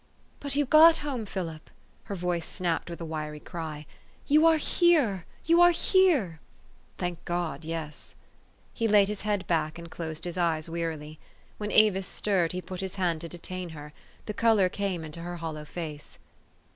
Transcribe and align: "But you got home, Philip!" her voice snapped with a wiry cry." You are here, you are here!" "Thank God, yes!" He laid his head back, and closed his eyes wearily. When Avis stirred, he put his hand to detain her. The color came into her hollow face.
"But 0.39 0.55
you 0.55 0.65
got 0.65 0.97
home, 1.05 1.27
Philip!" 1.27 1.69
her 2.05 2.15
voice 2.15 2.47
snapped 2.47 2.89
with 2.89 2.99
a 3.01 3.05
wiry 3.05 3.39
cry." 3.39 3.85
You 4.33 4.47
are 4.47 4.57
here, 4.57 5.25
you 5.45 5.61
are 5.61 5.69
here!" 5.69 6.39
"Thank 6.97 7.23
God, 7.23 7.63
yes!" 7.63 8.15
He 8.73 8.87
laid 8.87 9.09
his 9.09 9.21
head 9.21 9.45
back, 9.45 9.77
and 9.77 9.91
closed 9.91 10.23
his 10.23 10.39
eyes 10.39 10.67
wearily. 10.67 11.19
When 11.59 11.71
Avis 11.71 12.07
stirred, 12.07 12.51
he 12.51 12.63
put 12.63 12.79
his 12.81 12.95
hand 12.95 13.21
to 13.21 13.29
detain 13.29 13.69
her. 13.77 13.93
The 14.25 14.33
color 14.33 14.69
came 14.69 15.03
into 15.03 15.21
her 15.21 15.37
hollow 15.37 15.65
face. 15.65 16.17